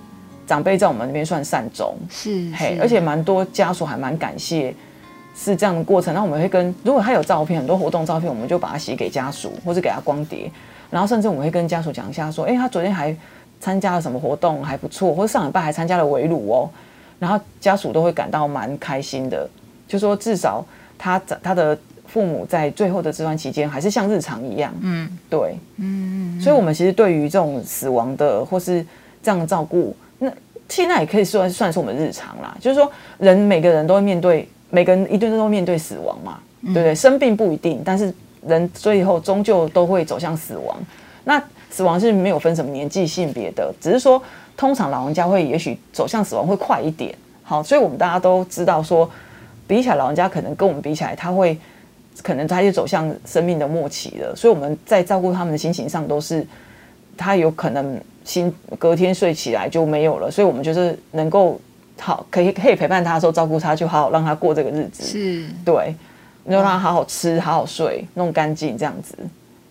[0.47, 4.75] 长辈在我们那边算善终，是嘿，而且蛮多家属还蛮感谢
[5.37, 6.15] 是这样的过程。
[6.15, 10.51] 那我们会跟如果他有照片，很多活动照片，我们就把它洗给家属，或者给他光碟。
[10.89, 13.15] 然后甚至我们会跟家属讲一下，说，哎，他昨天还
[13.61, 16.71] 参加了什么活动，还不错，或者上礼拜还参加了围炉哦。
[17.19, 19.49] 然后家属都会感到蛮开心的，
[19.89, 20.65] 就说至少
[20.99, 24.73] 他他的父母在最后的这段期间还是像日常一样。
[24.81, 28.85] 嗯，对，嗯，所以我们其实对于这种死亡的或是
[29.23, 30.31] 这样的照顾，那
[30.69, 32.57] 现在也可以说算是我们日常啦。
[32.61, 36.95] 就是说，人每个人都会面对，每个人一定都会面对死亡嘛，对不对？
[36.95, 38.13] 生病不一定，但是。
[38.47, 40.77] 人最后终究都会走向死亡，
[41.25, 41.43] 那
[41.77, 44.23] 死亡是没有分什么年纪、性别的，只是说
[44.57, 47.15] 通常老人家会也许走向死亡会快一点。
[47.43, 49.07] 好，所以我们大家都知道说，
[49.67, 51.59] 比起来老人家可能跟我们比起来，他会
[52.23, 54.35] 可能他就走向生命的末期了。
[54.35, 56.47] 所以我们在照顾他们的心情上都是，
[57.15, 61.61] 他有可能心隔天睡起来就没有了，所以我们就是能够
[62.01, 65.03] 好可以可以陪伴他的时候照顾他，就好好让他过这个日子。
[65.03, 65.95] 是，对。
[66.49, 69.19] 你就让他好好吃，好好睡，弄干净这样子，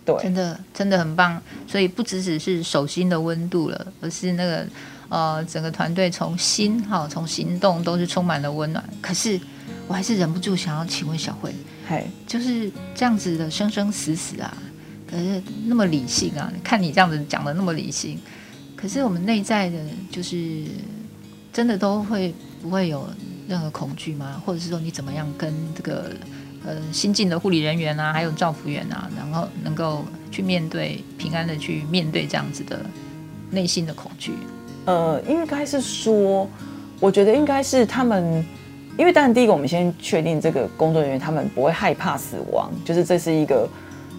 [0.06, 1.42] 对，真的真的很棒。
[1.68, 4.68] 所以不只只是手心的温度了，而是那个
[5.10, 8.84] 呃整个团队从心哈从行动都是充满了温暖。
[9.02, 9.40] 可是
[9.88, 11.54] 我还是忍不住想要请问小慧，
[11.88, 14.56] 嘿，就是这样子的生生死死啊，
[15.10, 18.20] 可是那么理性啊，看你这样子讲的那么理性，
[18.76, 19.80] 可是我们内在的，
[20.12, 20.66] 就是
[21.52, 23.10] 真的都会不会有
[23.48, 24.42] 任何恐惧吗？
[24.46, 26.12] 或者是说你怎么样跟这个？
[26.66, 32.84] 呃，新进的护理人员啊，还有照服员啊，然后能够去面对平安的去面对这样子的
[33.52, 34.34] 内心的恐惧。
[34.86, 36.50] 呃，应该是说，
[37.00, 38.44] 我觉得应该是他们，
[38.98, 43.70] 因为当然第一个，我们先确定这个工作人员他们不会害怕死亡，就是这是一个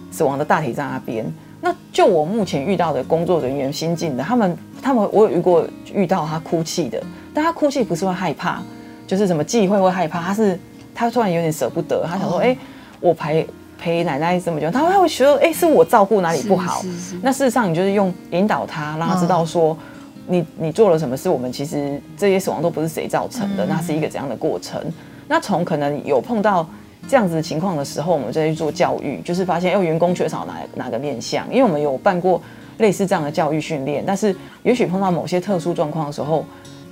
[0.09, 1.25] 死亡的大体在那边。
[1.59, 8.61] 那就我目前遇到的工作人员新进的，他们他们我有遇过遇到他哭泣的，但他哭泣不是会害怕，
[9.05, 10.57] 就是什么忌讳会害怕，他是。
[10.97, 12.57] 他突然有点舍不得，他想说：“哎、欸，
[12.99, 16.81] 我陪陪奶奶这么久，他会会觉得，哎、欸，是我照顾哪里不好？
[17.21, 19.77] 那事实上，你就是用引导他，让他知道说，
[20.25, 24.81] 你你做了什么事，我们其实这些死亡都不是谁造成的，那是一个怎样的过程？
[25.27, 26.67] 那从可能有碰到
[27.07, 31.45] 这样子的情况的时候，我们再去做教育，就是发现，哎，员工缺少哪哪个面向？
[31.51, 32.41] 因为我们有办过
[32.79, 36.43] 类似这样的教育训练，但是也许碰到某些特殊状况的时候，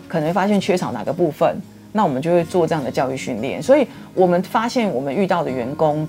[0.07, 1.59] 可能会发现缺少哪个部分。”
[1.97, 6.05] 那我们就会做这样的教育训练，所以我们发现我们遇到的员工，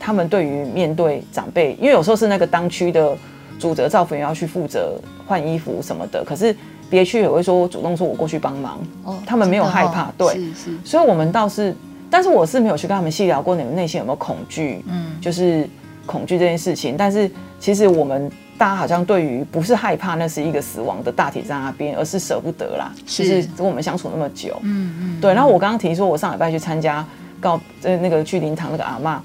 [0.00, 3.14] 他们对于面对长辈，因为有时候是那个当区的
[3.58, 6.56] 主责照服员要去负责换衣服什么的，可是
[6.88, 10.40] 别区也会说我主动说我过去帮忙，哦，他们没有害怕，哦、对，
[10.82, 11.76] 所以我们倒是，
[12.10, 15.68] 但是我是没有去跟他们细聊过你们内心有没有恐惧，嗯，就是
[16.06, 18.30] 恐惧这件事情，但是其实我们。
[18.58, 22.90] 大家好像对于不是害怕那是一个死亡的大体在那边，而是舍不得啦。
[23.06, 25.34] 是跟我们相处那么久，嗯嗯，对。
[25.34, 27.04] 然后我刚刚提说，我上礼拜去参加
[27.38, 29.18] 告呃那个去灵堂那个阿嬷，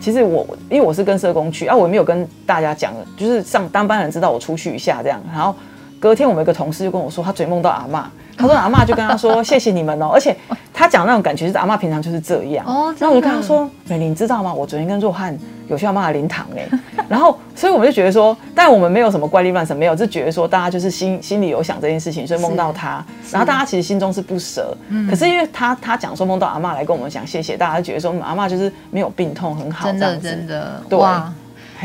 [0.00, 5.20] 其实我因为我是跟社工去啊，我也没有跟大家讲，就是上当班人知道我出去一下这样。
[5.30, 5.54] 然后
[6.00, 8.04] 隔天我们有个同事就跟我说，他嘴梦到阿嬷，
[8.38, 10.34] 他说阿嬷就跟他说谢谢你们哦，而且
[10.72, 12.64] 他讲那种感觉就是阿嬷平常就是这样。
[12.64, 14.54] 哦，然后我就跟他说，美玲知道吗？
[14.54, 15.36] 我昨天跟若翰
[15.66, 16.66] 有去阿妈的灵堂哎，
[17.08, 17.36] 然后。
[17.58, 24.76] 所以我们就觉得说，但我们没有什么怪力乱神，没有，就觉得说大家就是心心里有想这件事情，所以梦到他，然后大家其实心中是不舍。
[24.90, 30.96] 嗯，可是因为他他讲说梦到阿嬷来跟我们讲谢谢，大家就觉得说阿嬷就是没有病痛，很好，真的真的，对。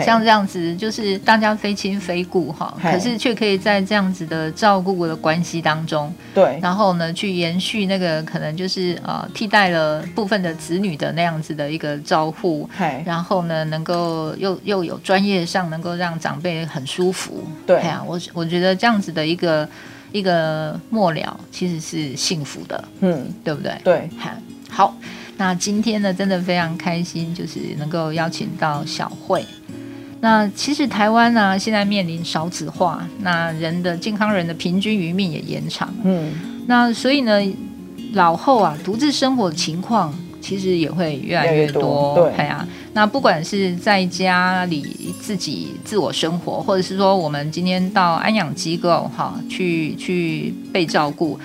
[0.02, 12.68] 像这样子，就是大家非亲非故哈，可是却可以在这样子的照顾的关系当中，对，然后呢，去延续那个可能就是呃替代了部分的子女的那样子的一个照护，
[13.06, 17.80] 然后呢，能够又又有专业上能够让长辈很舒服，对。
[17.82, 19.68] 呀、啊，我我觉得这样子的一个
[20.12, 23.74] 一个末了其实是幸福的，嗯，对不对？
[23.84, 24.10] 对，
[24.70, 24.96] 好。
[25.36, 29.44] 那今天呢，真的非常开心，就是能够邀请到小慧。
[30.24, 35.93] 那其实台湾呢，现在面临少子化，那人的健康人的平均余命也延长。
[36.05, 36.32] 嗯，
[36.65, 37.41] 那所以呢，
[38.13, 42.15] 老后啊，独自生活的情况其实也会越来越多。
[42.15, 51.38] 对，啊，那不管是在家里自己自我生活，或者是说我们今天到安养机构哈，去去被照顾。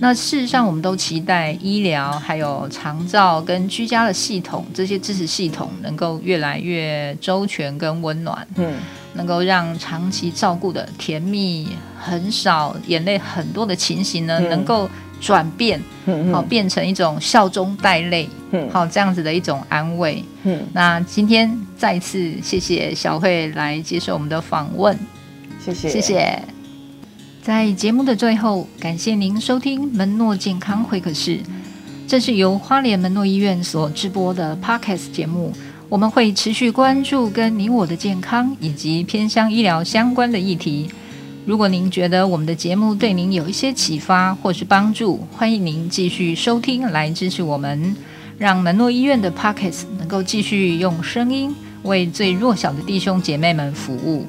[0.00, 8.74] 那事实上，我们都期待医疗、还有长照跟居家的系统这些支持系统能够越来越周全跟温暖，嗯，
[9.14, 11.68] 能够让长期照顾的甜蜜、
[11.98, 14.88] 很少眼泪很多的情形呢，嗯、能够
[15.20, 20.66] 转变，嗯，好变成一种笑中带泪，嗯，好这样子的一种安慰，嗯。
[20.72, 24.98] 那今天再次谢谢小慧来接受我们的访问，
[25.64, 26.53] 谢谢，谢谢。
[27.44, 31.38] 在节目的最后，感谢您收听门诺健康会客室，
[32.08, 35.52] 这是由花莲门诺医院所直播的 Podcast 节目。
[35.90, 40.88] 我们会持续关注跟你我的健康以及偏乡医疗相关的议题。
[41.44, 47.94] 如果您觉得我们的节目对您有一些启发或是帮助，欢迎您继续收听来支持我们，
[48.38, 54.26] 让门诺医院的 Podcast 能够继续用声音为最弱小的弟兄姐妹们服务。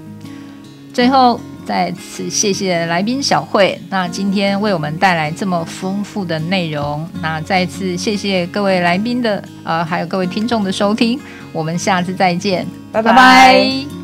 [0.92, 1.40] 最后。
[1.66, 11.20] 再次谢谢来宾小慧，那今天为我们带来这么丰富的内容，那再次谢谢各位来宾的呃，还有各位听众的收听，
[11.52, 13.12] 我们下次再见，拜拜。
[13.12, 13.95] 拜拜。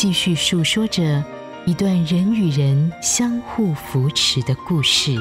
[0.00, 1.22] 继续述说着
[1.66, 5.14] 一段人与人相互扶持的故事，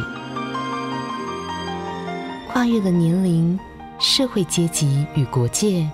[2.48, 3.60] 跨越了年龄、
[4.00, 5.86] 社会阶级与国界，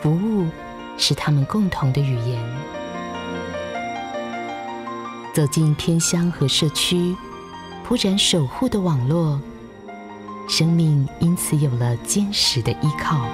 [0.00, 0.48] 服务
[0.96, 2.42] 是他们共同的语言。
[5.34, 7.14] 走进偏乡和社区，
[7.86, 9.38] 铺展守护的网络，
[10.48, 13.28] 生命因此有了坚实的依靠。